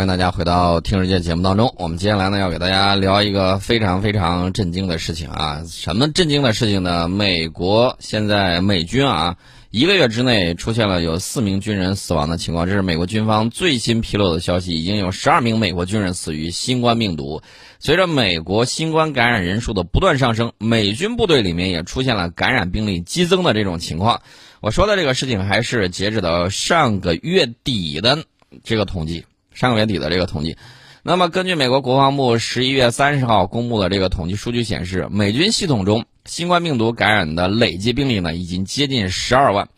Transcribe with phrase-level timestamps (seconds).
[0.00, 1.74] 欢迎大家回到听世界节目当中。
[1.76, 5.62] 我们接下来呢，要给大家聊一个非常非常震惊的事情啊！
[5.68, 7.06] 什么震惊的事情呢？
[7.06, 9.36] 美国现在美军啊，
[9.70, 14.72] 一个月之内出现了有四名军人死亡的情况，这是美国军方最新披露的消息。
[14.72, 17.42] 已经有十二名美国军人死于新冠病毒。
[17.78, 24.22] 随着美国新冠感染人数的不断上升，美军部队里面也出现了感染病例激增的这种情况。
[24.62, 28.24] 我说的这个事情还是截止到上个月底的
[28.64, 29.26] 这个统计。
[29.60, 30.56] 上个月底的这个统计，
[31.02, 39.68] 那么根据美国国防部十一月三十号公布的这个统计数据显示，美军系统中新冠病毒感染的累计病例呢，已经接近十二万。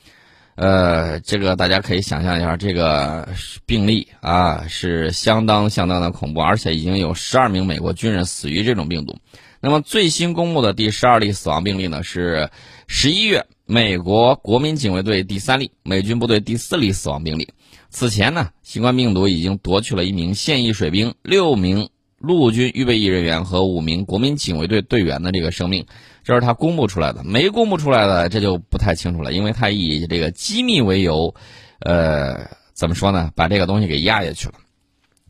[0.55, 3.29] 呃，这个大家可以想象一下，这个
[3.67, 9.19] 病例啊是相当相当的恐怖，而且已经有十二名美国军人死于这种病毒。
[9.61, 12.51] 那么最新公布的第十二例死亡病例呢，是
[12.87, 17.55] 十一月美国国民警卫队第三例，美军部队第四例死亡病例。
[17.89, 25.87] 此前呢，新冠病毒已经夺取了一名现役水兵、六名陆军预备役人员和五名国民警卫队队员的这个生命，
[26.23, 27.25] 这是他公布出来的。
[27.25, 31.35] 没公布出来的，这就不太清楚了，因为他以这个机密为由，
[31.79, 33.31] 呃，怎么说呢？
[33.35, 34.55] 把这个东西给压下去了。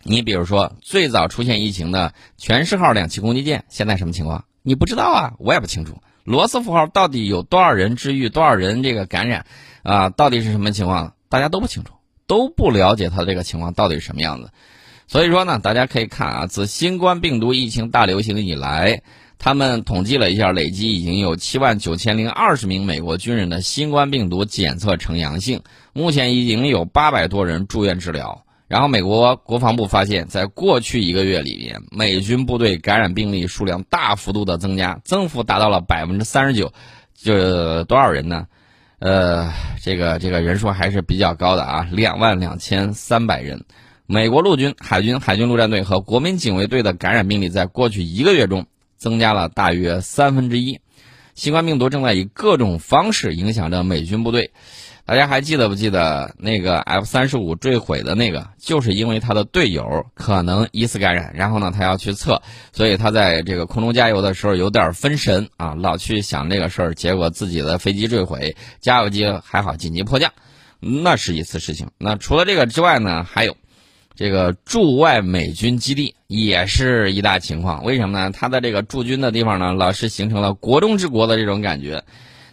[0.03, 4.47] 你比如说，最早出现疫情的全世号两栖攻击舰，现在什么情况？
[4.65, 5.97] 你不知道啊，我也不清楚。
[6.25, 9.47] 罗斯福号到底有多少人治愈，多少人这个感染，
[9.83, 11.15] 啊，到底是什么情况？
[11.29, 11.93] 大家都不清楚。
[12.29, 14.53] 都不了解它这个情况到底是什么样子，
[15.07, 19.03] 所以说呢，大家可以看啊，自新冠病毒疫情大流行以来，
[19.39, 25.63] 他们统计了一下，累计已经有七万九千零二十名美国军人的新冠病毒检测呈阳性，
[25.93, 28.47] 目前已经有八百多人住院治疗。
[28.73, 36.73] 然后，美国国防部发现，在过去一个月里面，美军部队感染病例数量大幅度的增加，增幅达到了百分之三十九，
[37.15, 38.47] 就多少人呢？
[38.99, 43.67] 呃，这个这个人数还是比较高的啊，两万两千三百人。
[44.07, 48.65] 美国陆军、海军、海军陆战队和国民警卫队的感染病例在过去一个月中
[48.97, 50.81] 增加了大约三分之一。
[51.35, 54.53] 新冠病毒正在以各种方式影响着美军部队。
[55.05, 58.49] 大家还记得不记得那个 F 三十五坠毁的那个？
[58.59, 62.41] 就是因为他的队友可能疑似感染，然后呢，他要去测，
[62.73, 70.33] 所以他在这个空中加油的时候有点分神啊，老去想这个事儿，结果自己的飞机坠毁，加油机还好紧急迫降，
[70.79, 71.89] 那是一次事情。
[71.99, 73.57] 那除了这个之外呢，还有
[74.15, 77.83] 这个驻外美军基地也是一大情况。
[77.85, 78.31] 为什么呢？
[78.31, 82.05] 他的这个驻军的地方呢，老是形成了国中之国的这种感觉。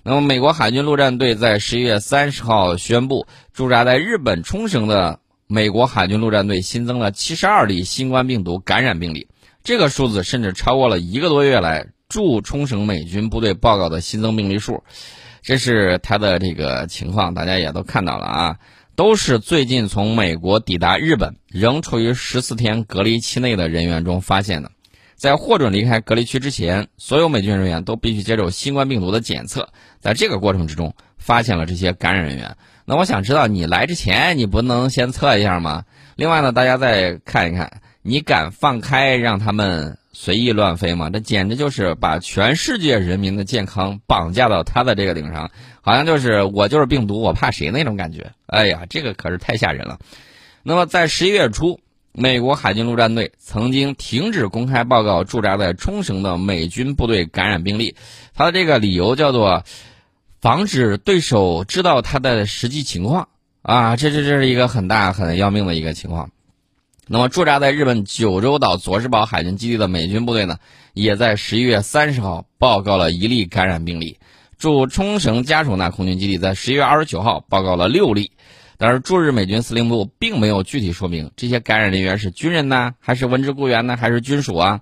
[0.09, 9.27] 那么，美国海军陆战队在十一月三十号宣布，驻扎在日本冲绳的美国海军陆战队新增了七十二例新冠病毒感染病例。
[9.61, 14.83] 这个数字甚至超过了一个多月来驻冲绳美军部队报告的新增病例数。
[15.43, 18.55] 这是他的这个情况，大家也都看到了啊，
[18.95, 24.71] 都是最近从美国抵达日本仍处于十四天隔离期内的人员中发现的。
[25.19, 29.67] 在获准离开隔离区之前，所有美军人员都必须接受新冠病毒的检测。
[29.99, 32.55] 在这个过程之中，发现了这些感染人员。
[32.85, 35.83] 那我想知道，你来之前你不能先测一下吗？
[36.15, 41.09] 另外呢，大家再看一看，你敢放开让他们随意乱飞吗？
[41.09, 48.31] 这简直就是把全世界人民的健康绑架到他的这个顶上，好像就是我就是病毒，我怕谁那种感觉。
[48.45, 49.99] 哎呀，这个可是太吓人了。
[50.63, 51.81] 那么在十一月初。
[52.19, 57.95] 美国海军陆战队曾经停止公开报告驻扎在冲绳的美军部队感染病例，
[58.35, 59.63] 他的这个理由叫做
[60.41, 63.29] 防止对手知道他的实际情况
[63.61, 66.29] 啊，这这这是一个很大很要命的一个情况。
[67.07, 70.57] 那么驻扎在日本九州岛佐世保海军基地的美军部队呢，
[70.93, 74.19] 也在十一月三十号报告了一例感染病例。
[74.57, 78.31] 驻冲绳加属纳空军基地在十一月二十九号报告了六例。
[78.81, 84.79] 但是驻日美军司令部并没有具体说明这些感染人员是军人呢，还是文职雇员呢，还是军属啊？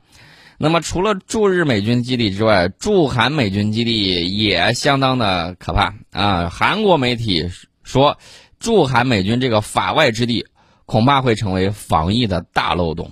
[0.59, 6.49] 那么除了驻日美军基地之外，驻韩美军基地也相当的可怕啊！
[6.49, 7.49] 韩国媒体
[7.83, 8.19] 说，
[8.59, 10.45] 驻韩美军这个法外之地
[10.85, 13.11] 恐怕会成为防疫的大漏洞，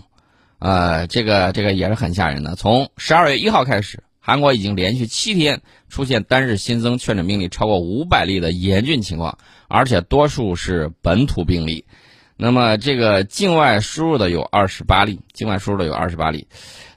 [0.59, 2.55] 呃，这个这个也是很吓人的。
[2.55, 4.03] 从十二月一号开始。
[4.27, 11.85] 韩国已经连续七天出现单日新增确诊病例超过五百例的严峻情况，而且多数是本土病例。
[12.37, 16.47] 那么，这个境外输入的有二十八例，境外输入的有二十八例。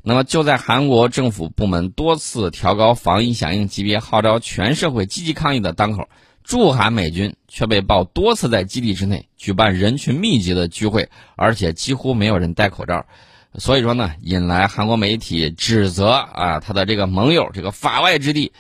[0.03, 6.09] 那么，就在韩国政府部门多次调高防疫响应级别，号召全社会积极抗疫的当口，
[6.43, 13.07] 驻韩美军却被曝多次在基地之内举办人群密集的聚会，而且几乎没有人戴口罩。
[13.55, 18.53] 所以说呢，引来韩国媒体指责啊，他的这个盟友这个法外之地，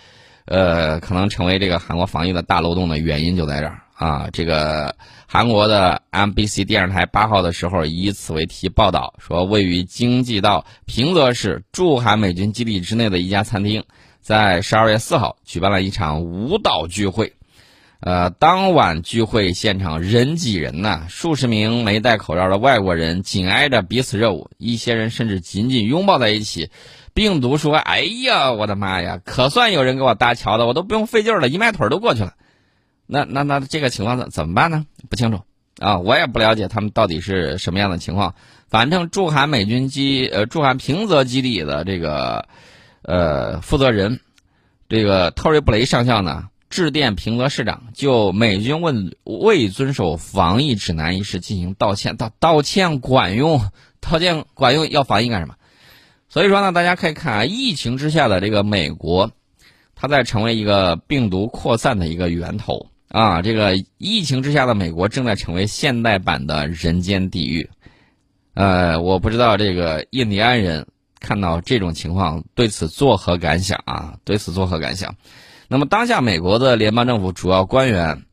[0.44, 4.94] 呃，可能成为这个韩国防疫的大漏洞的原因就在这儿啊，这个
[5.26, 13.82] 韩国的 MBC 电视台八号的时候以此为题报道说，位于京畿道平泽市驻韩美军基地之内的一家餐厅，
[14.20, 17.32] 在十二月四号举办了一场舞蹈聚会。
[17.98, 26.70] 呃，当晚聚会现场人挤人呐，数十名没戴口罩的外国人紧挨着彼此热舞，一些人甚至紧紧拥抱在一起。
[27.14, 32.34] 病毒说：“哎呀，我的妈呀，可算有人给我搭桥的，我都不用费劲了，一迈腿都过去了。”
[33.08, 34.86] 那那那这个情况怎怎么办呢？
[35.10, 35.40] 不清楚
[35.80, 38.36] 啊，我也不了解他们到底是什么样的情况。
[38.68, 42.46] 反正驻韩美军基呃驻韩平泽基地的这个
[43.02, 44.20] 呃负责人，
[44.88, 46.48] 这个特瑞布雷上校呢。
[46.70, 52.18] 致电平泽市长，就美军问未遵守防疫指南一事进行道歉。
[52.18, 53.62] 道道歉管用，
[54.02, 55.54] 道歉管用，要防疫干什么？
[56.28, 59.30] 所以说呢，大家可以看啊，疫情之下的这个美国，
[59.94, 63.42] 它在成为一个病毒扩散的一个源头啊。
[63.42, 67.68] 这个疫情之下的美国正在成为现代版的人间地狱。
[68.54, 70.86] 呃，我不知道这个印第安人
[71.20, 74.18] 看到这种情况对此作何感想啊？
[74.24, 75.14] 对此作何感想？
[75.68, 78.24] 那么，当下美国的联邦政府主要官员，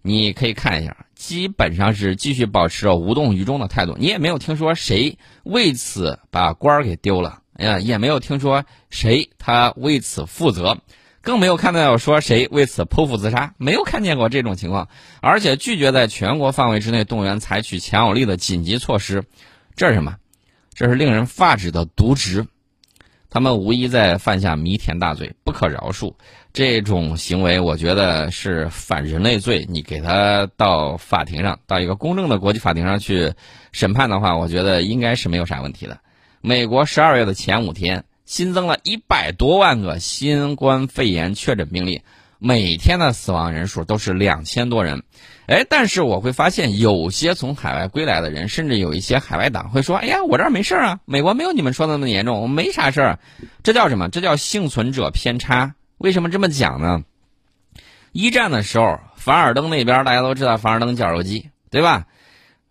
[0.00, 3.96] 你可以看一下，基本上是继续保持着无动于衷的态度。
[3.98, 10.78] 你也没有听说谁为此把官儿给丢了，呀，也没有听说谁他为此负责，
[11.24, 14.88] 更没有看到有说谁为此剖腹自杀，没有看见过这种情况，
[15.22, 19.24] 而且拒绝在全国范围之内动员采取强有力的紧急措施，
[19.74, 20.16] 这是什么？
[20.74, 22.46] 这是令人发指的渎职。
[23.30, 26.14] 他们无疑在犯下弥天大罪，不可饶恕。
[26.52, 29.66] 这种行为，我觉得是反人类罪。
[29.68, 33.32] 你给他到法庭上，到一个公正的国际法庭上去
[33.72, 35.98] 审判的话，我觉得应该是没有啥问题的。
[36.42, 42.02] 美国十二月的前五天新增了一百多万个新冠肺炎确诊病例，
[42.38, 45.02] 每天的死亡人数都是两千多人。
[45.46, 53.18] 哎，但是我会发现，有些从海外归来的人，甚至有一些海外党会说：“哎呀，我这儿没事啊，美国没有你们说的那么严重，我没啥事儿。”
[53.62, 54.08] 这叫什么？
[54.08, 55.74] 这叫幸存者偏差。
[55.98, 57.02] 为什么这么讲呢？
[58.12, 62.06] 一战的时候，凡尔登那边大家都知道凡尔登绞肉机，对吧？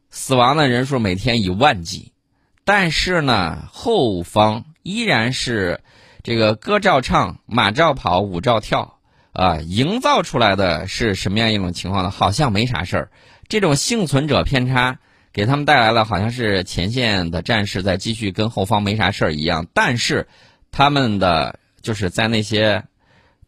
[0.09, 2.11] 死亡的人数每天以万计，
[2.65, 5.81] 但是呢，后方依然是
[6.21, 8.99] 这个歌照唱、马照跑、舞照跳
[9.31, 12.11] 啊，营造出来的是什么样一种情况呢？
[12.11, 13.11] 好像没啥事儿。
[13.47, 14.99] 这种幸存者偏差
[15.31, 20.27] 给他们带来了好像是前线的战士在继续跟后方没啥事儿一样，但是
[20.71, 22.83] 他们的就是在那些。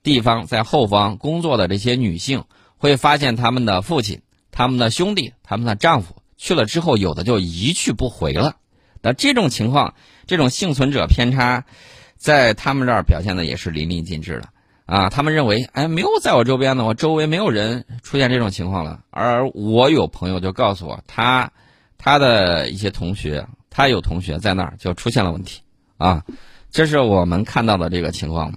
[0.04, 2.44] 地方在后方工作的这些女性
[2.78, 4.22] 会发现他们的父亲、
[4.52, 8.58] 他们的兄弟、他们的丈夫去了之后，有的就一去不回了。
[9.02, 9.96] 那这种情况，
[10.28, 11.66] 这种幸存者偏差，
[12.18, 14.50] 在他们这儿表现的也是淋漓尽致的
[14.86, 15.10] 啊！
[15.10, 19.02] 他们认为，哎，没有在我周边的，我周围没有人出现这种情况了。
[19.10, 21.52] 而我有朋友就告诉我，他
[21.98, 25.62] 他的一些同学，他有同学在那儿就出现了问题
[25.98, 26.24] 啊！
[26.72, 28.54] 这是我们看到的这个情况。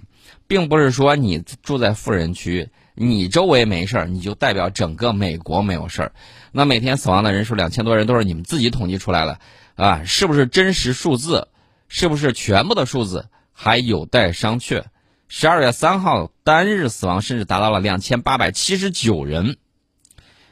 [0.47, 6.11] 并不是说你住在富人区，你周围没事儿，你就代表整个美国没有事儿。
[6.51, 9.39] 那每天死亡的人数两千多人都是你们自己统计出来了，
[9.75, 11.48] 啊，是不是真实数字？
[11.89, 14.83] 是不是全部的数字还有待商榷？
[15.27, 19.57] 十二月三号单日死亡甚至达到了两千八百七十九人，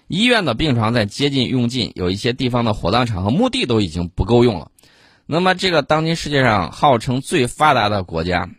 [0.08, 4.72] 医院的病床在接近用尽，有一些地方的火葬场和墓地都已经不够用了。
[5.26, 8.50] 那么，这个当今世界上号称最发达的国家。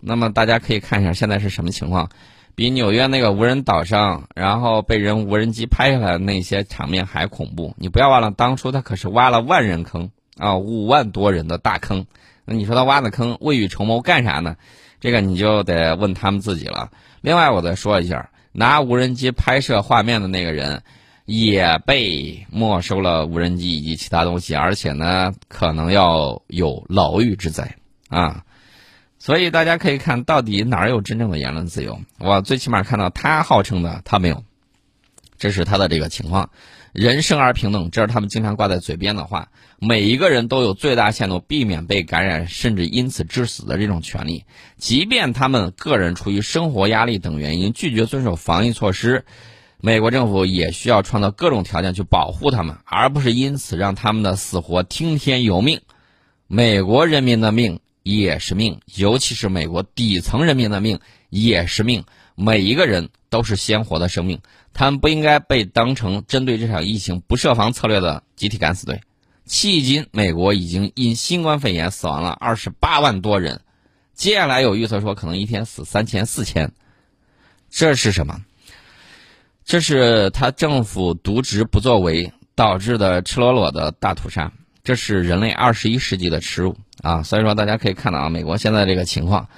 [0.00, 2.10] 那么大家可以看一下现在是什么情况，
[2.54, 7.74] 比纽约那个无人岛上，然后被人无人机拍下来的那些场面还恐怖。
[7.78, 12.06] 你不要忘了，当初他可是挖了万人坑啊，五万多人的大坑。
[12.46, 14.56] 那你说他挖的坑未雨绸缪干啥呢？
[14.98, 16.90] 这个你就得问他们自己了。
[17.20, 20.82] 另外，我再说一下，拿无人机拍摄画面的那个人
[21.26, 27.76] 也被没收了无人机以及其他东西，而且呢，可能要有牢狱之灾
[28.08, 28.44] 啊。
[29.18, 32.00] 所以大家可以看到底哪儿有真正的言论自由？
[32.18, 34.44] 我最起码看到他号称的他没有，
[35.36, 36.50] 这是他的这个情况。
[36.96, 39.50] 人生而平等，这是他们经常挂在嘴边的话。
[39.78, 44.44] 每一个人都有最大限度避免被感染，甚至因此致死的这种权利。
[44.78, 49.26] 即便他们个人出于生活压力等原因拒绝遵守防疫措施，
[49.78, 55.82] 美国政府也需要创造各种条件去保护他们，而不是因此让他们的死活听天由命。
[56.46, 57.80] 美国人民的命。
[58.08, 62.04] 也是命，尤其是美国底层人民的命也是命。
[62.34, 64.40] 每一个人都是鲜活的生命，
[64.72, 69.00] 他们不应该被当成针对这场疫情不设防策略的集体敢死队。
[69.46, 73.60] 迄今，美国已经因新冠肺炎死亡了二十八万多人，
[74.12, 76.72] 接下来有预测说可能一天死三千、四千。
[77.70, 78.44] 这是什么？
[79.64, 84.52] 这是他政府渎职不作为导致的赤裸裸的大屠杀，
[84.84, 87.22] 这是人类二十一世纪的耻辱啊！
[87.22, 89.48] 所以说，大家可以看到啊，美国现在这个情况，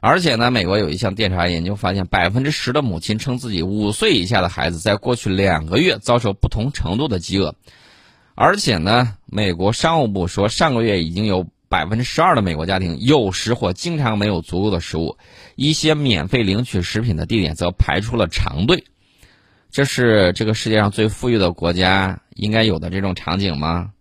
[0.00, 7.54] 而且呢，美国有一项调查研究发现，百分之十的母亲称自己五岁以下的孩子在过去两个月遭受不同程度的饥饿，
[8.34, 15.18] 而且呢，美国商务部说，上个月已经有百分之十二的美国家庭有时或经常没有足够的食物，
[15.54, 18.84] 一些免费领取食品的地点则排出了长队。
[19.70, 23.92] 这是这个世界上最富裕的国家应该有的这种场景吗？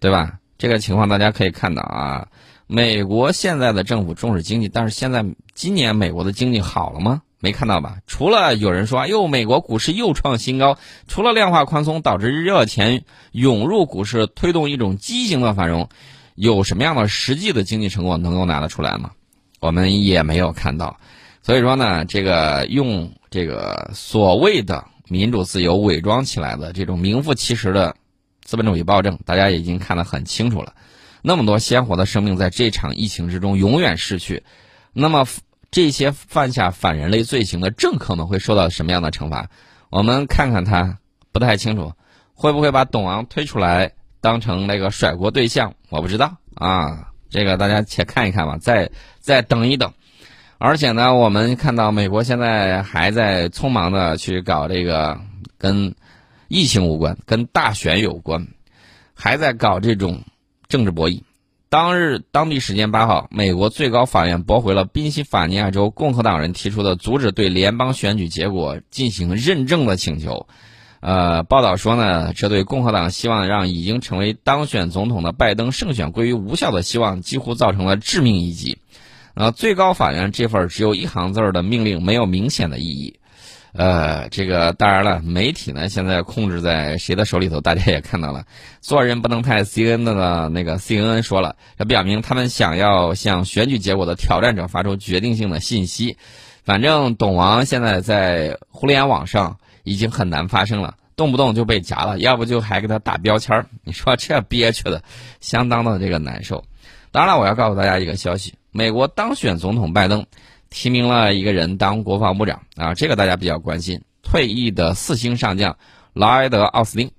[0.00, 0.38] 对吧？
[0.56, 2.28] 这个情况大家可以看到啊，
[2.66, 7.22] 美国现在的政府重视经济，但是现在今年美国的经济好了吗？
[7.40, 7.98] 没看到吧？
[8.06, 15.88] 除了有人说，哟，美国股市又创新高，除了量化宽松导致热钱涌入股市，推动一种畸形的繁荣，
[16.34, 19.10] 有什么样的实际的经济成果能够拿得出来吗？
[19.60, 20.98] 我们也没有看到。
[21.42, 24.84] 所以说呢，这个用这个所谓的。
[25.06, 27.94] 民主自由伪装起来的这种名副其实的
[28.42, 30.72] 资本主义暴政，大家已经看得很清楚了。
[31.26, 34.42] 那么多鲜活的生命在这场疫情之中永远逝去，
[34.92, 35.26] 那么
[35.70, 39.48] 这些犯下反人类罪行的政客们会受到什么样的惩罚？
[39.88, 40.98] 我们看看他
[41.32, 41.94] 不太清楚，
[42.34, 45.72] 会不会把董王推出来当成那个甩锅对象？
[45.88, 49.94] 我不知道啊，这个大家且看一看吧，再再等一等。
[50.58, 55.18] 而且呢，我们看到美国现在还在匆忙的去搞这个
[55.56, 55.94] 跟
[56.48, 58.46] 疫情无关、跟大选有关，
[59.14, 60.22] 还在搞这种
[60.74, 61.20] 政治博弈。
[61.68, 70.48] 当日当地时间八号，美国最高法院驳回了宾夕法尼亚州共和党人提出的阻止对联邦选举结果进行认证的请求。
[70.98, 78.78] 呃，报道说呢，这对共和党希望让已经成为当选总统的拜登胜选归于无效的希望，几乎造成了致命一击。
[79.34, 83.20] 呃，最高法院这份只有一行字儿的命令没有明显的意义，
[83.76, 88.44] 呃，这个当然了，媒体呢现在控制在谁的手里头，大家也看到了，
[88.80, 96.16] 做人不能太 C N 的呢那个 C N N 说了，这表明他们想要向选举结果的挑战者发出决定性的信息。
[96.62, 105.02] 反正董王现在在互联网上已经很难发声了，动不动就被夹了，要不就还给他打标签儿，你说这憋屈的，
[105.40, 106.62] 相当的这个难受。
[107.10, 108.54] 当然了，我要告诉大家一个消息。
[108.70, 110.26] 美国当选总统拜登
[110.74, 114.02] 提名了一个人当国防部长啊，这个大家比较关心。
[114.24, 115.78] 退役的四星上将
[116.14, 117.12] 劳埃德·奥斯汀，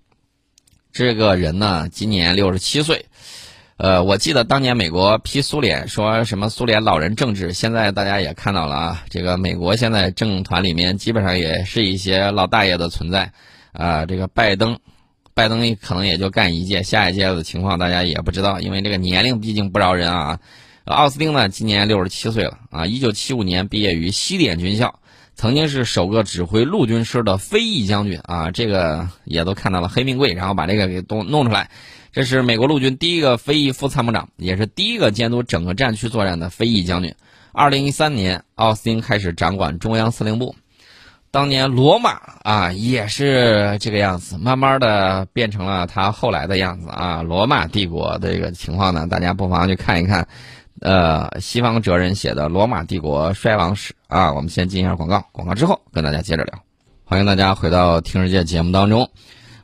[0.92, 3.06] 这个人呢今年六十七岁。
[3.78, 13.32] 呃，我记得当年美国批苏联说什么苏联老人政治，现在大家也看到了啊，这个美国现在政团里面基本上也是一些老大爷的存在
[13.72, 14.06] 啊。
[14.06, 14.78] 这个拜登，
[15.34, 20.40] 拜登可能也就干一届，下一届的情况大家也不知道，因为这个年龄毕竟不饶人啊。
[20.86, 22.86] 奥斯汀呢，今年六十七岁了啊！
[22.86, 25.00] 一九七五年毕业于西点军校，
[25.34, 28.52] 曾经是首个指挥陆军师的飞翼将军啊！
[28.52, 31.72] 这个也都看到了黑名贵，然后把这个给都弄出来。
[32.12, 37.16] 这是美国陆军第一个飞翼副参谋长，也是第一个监督整个战区作战的飞翼将军。
[37.52, 40.56] 二零一三年，奥斯汀开始掌管中央司令部。
[41.32, 42.12] 当年罗马
[42.44, 47.24] 啊，也是这个样子，慢慢的变成了他后来的样子啊！
[47.24, 50.28] 罗马帝国这个情况呢，大家不妨去看一看。
[50.82, 56.60] 呃，西方哲人写的《罗马帝国衰亡史》啊，我们先进一下广告，广告之后跟大家接着聊。
[57.06, 59.10] 欢迎大家回到《听世界》节目当中。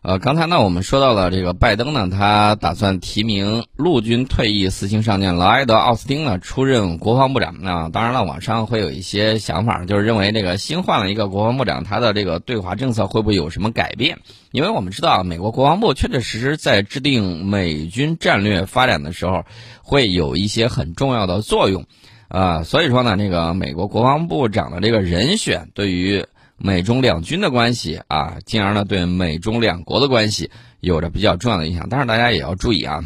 [0.04, 7.58] 呃，刚才呢，我们说到了这个拜登呢，他打算提名陆军退役四星上将劳埃德·奥斯汀呢出任国防部长。
[7.62, 14.18] 那当然了，网上会有一些想法，就是认为这个新换了一个国防部长，他的这个对华政策会不会有什么改变？
[14.52, 19.46] 因为我们知道，美国国防部确确实实在制定美军战略发展的时候，
[19.84, 21.86] 会有一些很重要的作用。
[22.28, 26.26] 啊，所以说呢，那个美国国防部长的这个人选对于。
[26.64, 31.88] 美中两军的关系啊，进而呢对美中两国的关系有着比较重要的影响。
[31.90, 33.04] 但是大家也要注意啊，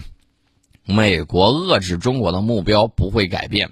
[0.86, 3.70] 美国遏制中国的目标不会改变，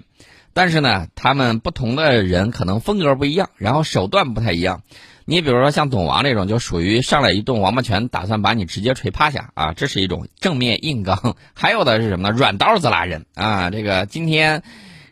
[0.54, 4.82] 但是呢，他们不同的人可能风格不一样，然后手段不太一样。
[5.26, 11.36] 你比如说像董王这种，就属于上来一顿王八拳，打算把你直接锤趴下啊，这是一种正面硬刚。
[11.52, 12.34] 还有的是什么呢？
[12.36, 14.62] 软刀子拉人啊，这个今天。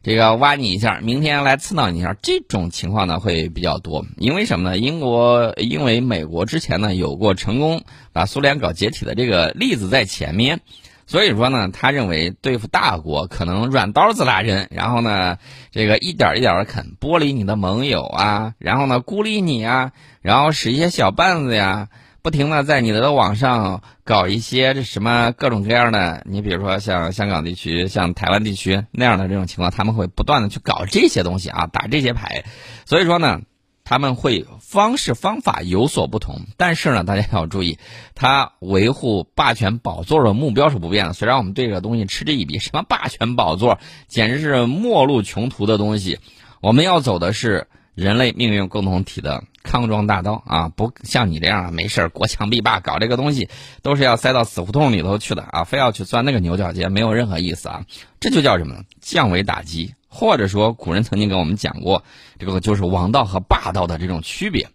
[0.03, 4.05] 这个挖你一下，明天来刺挠你一下，这种情况呢会比较多。
[4.17, 4.77] 因为什么呢？
[4.77, 10.61] 英国因为美国之前呢有过成功把苏联搞解体的这个例子在前面，
[11.07, 15.39] 所以说呢，他认为对付大国可能软刀子拉人，然后呢，
[15.71, 21.89] 这个一点一点的啃，剥离你的盟友啊，然后呢孤立你啊，然后使一些小绊子呀。
[22.23, 32.45] 不停的在你的网上搞一些这什么各种各样的，你比如说像香港地区、像台湾地区那样的这种情况，他们会不断的去搞这些东西啊，打这些牌。
[32.87, 33.41] 所以说呢，
[33.83, 37.81] 他们会方式方法有所不同，但是呢，大家要注意，
[38.15, 41.15] 他维护霸权宝座的目标是不变的。
[41.15, 46.21] 虽然我们对这个东西嗤之以鼻，什么霸权宝座，简直是末路穷途的东西。
[46.61, 50.69] 我们要走的是人类命运共同体的康庄大道啊！
[50.69, 53.49] 不像你这样没事国强必霸，搞这个东西
[53.83, 55.65] 都是要塞到死胡同里头去的啊！
[55.65, 57.85] 非要去钻那个牛角尖，没有任何意思啊！
[58.19, 58.77] 这就叫什么？
[59.01, 59.95] 降维打击。
[60.15, 62.05] 或者说，古人曾经跟我们讲过，
[62.39, 64.69] 这个就是王道和霸道的这种区别。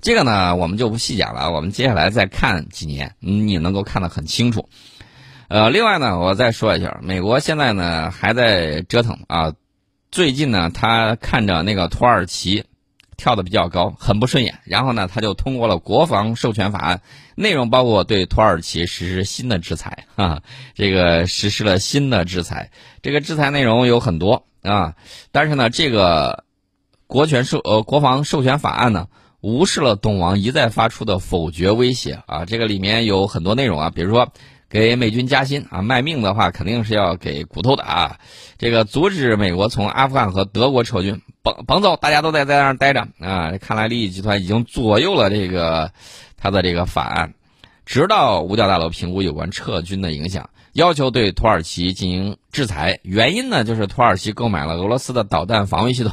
[0.00, 1.52] 这个呢，我们就不细讲了。
[1.52, 4.68] 我们接下来再看几年，你能够看得很清楚。
[5.46, 9.52] 呃，另外呢，我再说一下，美国现在呢还在折腾啊。
[10.10, 12.64] 最近呢，他看着那个土耳其
[13.16, 17.02] 跳的比较高，很不顺眼，然后呢，他就通过了国防授权法案，
[17.34, 20.42] 内容包括对土耳其实施新的制裁 啊，
[20.74, 22.70] 这个实施了新的制裁。
[23.02, 24.44] 这个制裁内容有很多。
[24.62, 24.94] 啊，
[25.32, 26.44] 但是呢，这个
[27.06, 29.08] 国权授呃国防授权法案呢，
[29.40, 32.44] 无视了董王一再发出的否决威胁啊。
[32.44, 34.34] 这个里面有很多内容啊，比如说
[34.70, 38.16] 给美军加薪啊，卖命的话肯定是要给骨头的啊。
[38.56, 43.50] 这个阻止美国从阿富汗和德国撤军，甭甭走，大家都在在那儿待着啊。
[43.60, 45.90] 看来利益集团已经左右了这个
[46.36, 47.34] 他的这个法案，
[47.84, 50.48] 直到五角大楼评估有关撤军的影响。
[50.72, 56.12] 要求对土耳其进行制裁，原因呢就是土耳其购买了俄罗斯的导弹防御系统，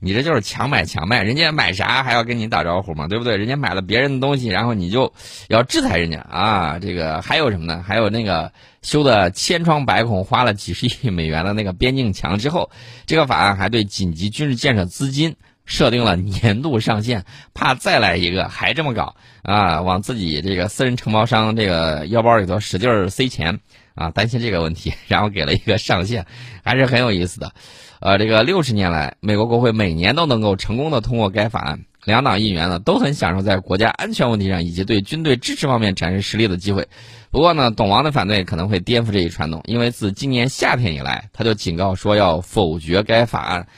[0.00, 3.06] 你这就是强买强卖，人家买啥还要跟你打招呼吗？
[3.06, 3.36] 对不对？
[3.36, 5.12] 人家买了别人的东西，然后你就
[5.48, 6.78] 要制裁人家啊！
[6.80, 7.84] 这个还有什么呢？
[7.86, 12.70] 还有那个修的千疮百孔，花了几十亿美元的那个边境墙之后，
[13.06, 23.60] 这个法案还对紧急军事建设资金设定了年度上限，怕再来一个还这么搞啊，往自己这个私人承包商这个腰包里头使劲塞钱。
[23.94, 26.26] 啊，担心这个问题，然后给了一个上限，
[26.64, 27.52] 还是很有意思的。
[28.00, 36.88] 呃，这个六十年来，美国国会每年都能够成功的通过该法案，两党议员呢都很享受在国家安全问题上以及对军队支持方面展示实力的机会。
[37.30, 43.68] 不过呢，董王的反对可能会颠覆这一传统，因为自今年夏天以来，他就警告说要否决该法案。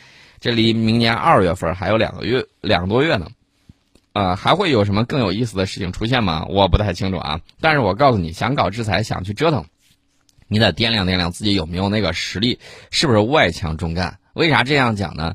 [0.41, 3.29] 这离明年二月份还有两个月，两个多月呢。
[4.13, 6.47] 啊，还会有什么更有意思的事情出现吗？
[6.49, 7.41] 我不太清楚啊。
[7.61, 9.65] 但是我告诉你，想搞制裁，想去折腾。
[10.55, 12.61] 你得掂量掂量自己有没有那个实力，
[12.93, 14.19] 是不是外强中干？
[14.35, 15.35] 为啥这样讲呢？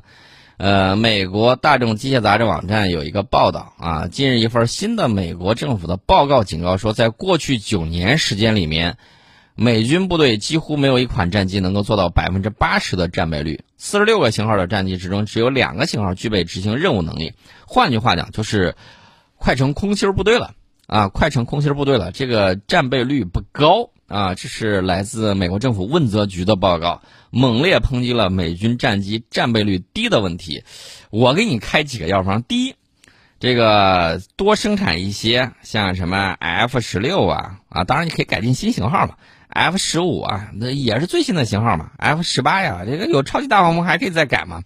[0.56, 8.96] 呃，美国大众机械杂志网站有一个报道啊，近日一份新的美国政府的报告警告说，在过去九年时间里面，
[9.54, 13.60] 美军部队几乎没有一款战机能够做到百分之八十的战备率。
[13.76, 17.34] 四十六个型号的战机之中，只有两个型号具备执行任务能力。
[17.66, 18.74] 换句话讲，就是
[19.36, 20.54] 快成空心部队了
[20.86, 23.90] 啊，快成空心部队了，这个战备率不高。
[24.10, 30.64] 啊，这是来自美国政府问责局的报告，猛烈抨击了美军战机战备率低的问题。
[31.10, 32.74] 我给你开几个药方：第一，
[33.38, 39.14] 这个多生产一些像什么 F 十六啊啊，当然你可以改进新型号嘛
[39.48, 44.64] ，F 十五啊，那也是最新的型号嘛，F 十八呀，这个有超级大黄蜂还可以再改嘛。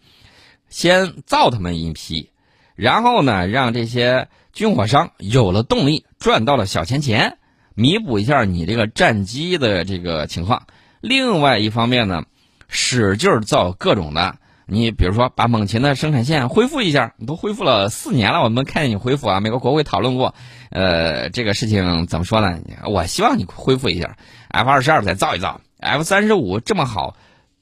[0.71, 2.31] 先造他们一批，
[2.77, 7.37] 然后呢，让这些军火商有了动力，赚到了小钱钱。
[7.75, 10.67] 弥补一下你这个战机的这个情况，
[11.01, 12.25] 另外一方面呢，
[12.69, 14.37] 使劲造各种的。
[14.67, 19.41] 你比如说，把猛禽的生产线恢复一下，你都恢复了四年了，我们看见你恢复啊。
[19.41, 20.35] 美国国会讨论过，
[20.71, 22.59] 呃，这个事情怎么说呢？
[22.87, 24.17] 我希望你恢复一下
[24.49, 27.15] ，F 二十二再造一造，F 三十五这么好，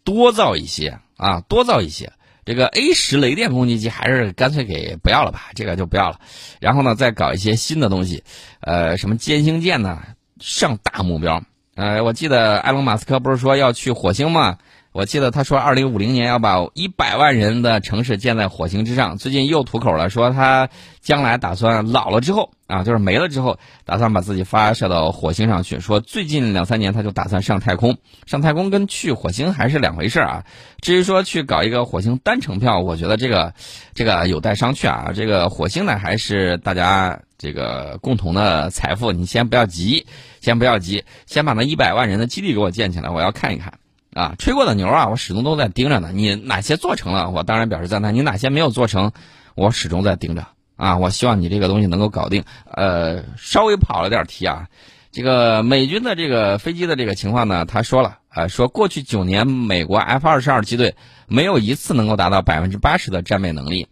[0.04, 2.12] 多造一些啊，多造一些。
[2.44, 6.20] 这个 A 十雷电攻击机还是干脆给不要了吧，这个就不要了。
[6.60, 8.24] 然后呢，再搞一些新的东西，
[8.60, 10.02] 呃，什么歼星舰呢？
[10.40, 11.42] 上大目标。
[11.74, 14.58] 呃，我记得埃隆·马斯克不是说要去火星吗？
[14.92, 19.16] 我记得他说，二零五零年要把一百万人的城市建在火星之上。
[19.16, 20.68] 最近又吐口了，说他
[21.00, 25.80] 将来打算老了之后啊，就是没了之后，打算把自己发射到火星上去。
[25.80, 30.44] 说最近两三年他就打算上太空，上太空跟去火星还是两回事啊。
[30.82, 33.54] 至于说去搞一个火星单程票，我觉得这个
[33.94, 35.10] 这个有待商榷啊。
[35.14, 39.10] 这个火星呢，还是大家这个共同的财富。
[39.10, 40.06] 你先不要急，
[40.42, 43.72] 先不要急，先把那一百万人的基地给我建起来，我要看一看。
[44.14, 46.10] 啊，吹过的牛啊，我始终都在盯着呢。
[46.12, 49.12] 你哪些做成了，我当然表示赞叹；你哪些没有做成，
[49.54, 50.46] 我始终在盯着。
[50.76, 52.44] 啊，我希望你这个东西能够搞定。
[52.70, 54.66] 呃，稍微跑了点题啊，
[55.12, 60.94] 这个美军的这个飞机的这个情况呢，他说了啊，说过去九年美国 F 二十二机队
[61.26, 63.88] 没有一次能够达到百分之八十的战备能力。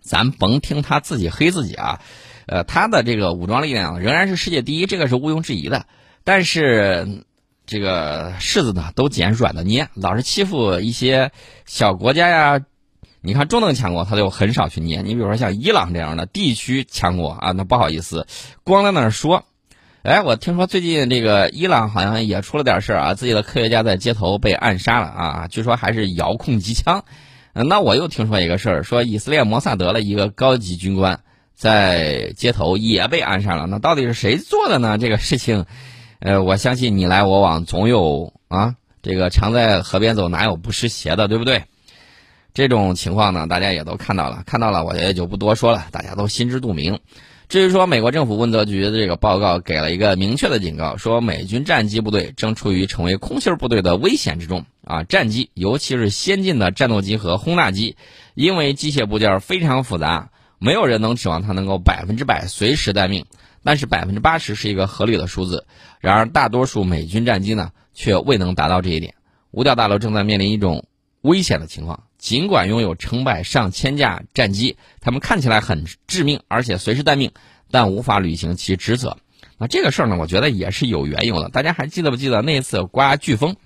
[0.00, 2.00] 咱甭听他自己黑自己啊，
[2.46, 5.86] 呃，他的这个武装力量仍然是世界第一，这个是毋庸置疑的。
[6.22, 7.24] 但是。
[7.70, 11.30] 这个柿子呢都捡软的捏，老是欺负一些
[11.66, 12.60] 小国家呀，
[13.20, 15.02] 你看中等强国，他就很少去捏。
[15.02, 18.26] 你比如说像伊朗这样的地区强国啊，那不好意思，
[18.64, 19.44] 光在那儿说。
[20.02, 27.04] 哎，我听说最近这个伊朗好像也出了点事儿啊，自己的科学家在街头被暗杀了啊，据说还是遥控机枪。
[27.52, 31.20] 那我又听说一个事儿，说以色列摩萨德的一个高级军官
[31.54, 33.66] 在街头也被暗杀了。
[33.66, 34.96] 那到底是谁做的呢？
[34.96, 35.66] 这个事情，
[36.20, 41.64] 呃，我相信你来我往，总有啊，这个常在河边走，哪有不湿鞋的，对不对？
[42.52, 47.00] 这种情况呢，大家也都看到了，看到了，我也就不多说了，大家都心知肚明。
[47.48, 55.04] 至于说美国政府问责局的这个报告给了一个明确的警告，说美军战机部队正处于成为空心部队的危险之中啊！
[55.04, 57.96] 战机，尤其是先进的战斗机和轰炸机，
[58.34, 63.24] 因为机械部件非常复杂，没有人能指望它能够百分之百随时待命。
[63.62, 65.66] 但是百分之八十是一个合理的数字。
[66.00, 69.14] 然而，大多数美军战机呢，却未能达到这一点。
[69.50, 70.86] 五角大楼正在面临一种
[71.22, 72.04] 危险的情况。
[72.18, 77.32] 尽管拥有成百上千架战机，他们看起来很致命，而且随时待命，
[77.70, 79.16] 但无法履行其职责。
[79.56, 81.48] 那这个事儿呢，我觉得也是有缘由的。
[81.48, 83.56] 大家还记得不记得那次刮飓风，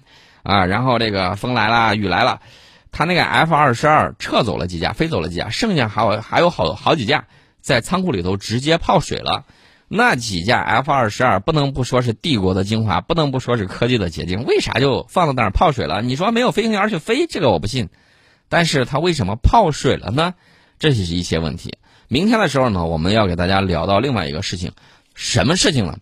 [0.44, 2.40] 啊，然后这个风来了，雨来了，
[2.92, 7.26] 他那个 F 二十二撤走了几架，飞走了几架，剩下还有还有好好几架
[7.60, 9.44] 在仓库里头直接泡水了。
[9.88, 14.44] 那几架 F 二十二不能不说是帝国的精华，不能不说是科技的结晶。
[14.44, 16.02] 为啥就放在那儿泡水了？
[16.02, 17.88] 你说没有飞行员去飞，这个我不信。
[18.48, 20.34] 但是它为什么泡水了呢？
[20.78, 21.76] 这是一些问题。
[22.08, 24.72] 明天的时候呢，我们要给大家聊到另外一个事情，
[25.14, 25.98] 什么事情呢？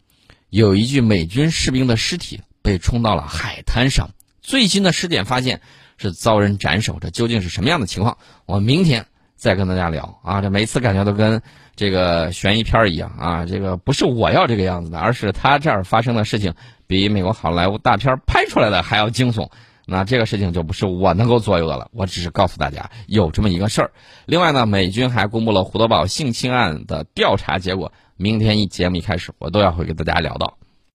[0.51, 4.11] 有一具美军士兵的尸体被冲到了海滩上，
[4.43, 5.61] 最新的尸检发现
[5.97, 8.19] 是遭人斩首，这究竟是什么样的情况？
[8.45, 9.07] 我明天
[9.43, 10.41] 再跟大家聊啊！
[10.41, 11.43] 这每次感觉都跟
[11.75, 13.45] 这个悬疑片一样啊！
[13.45, 16.55] 这个不是我要这个样子的，而是他这儿发生的事情
[16.87, 19.51] 比美国好莱坞大片拍出来的还要惊悚。
[19.85, 23.91] 那这个事情就不是我能够左右的了，我只是告诉大家有这么一个事儿。
[24.27, 30.57] 另外呢，美军还公布了胡德堡性侵案的调查结果，明天一节目一开始，我都要会给大家聊到。